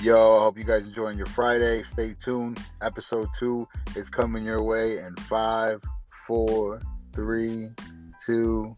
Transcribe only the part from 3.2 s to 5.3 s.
two is coming your way in